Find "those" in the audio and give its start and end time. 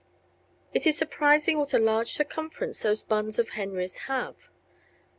2.81-3.03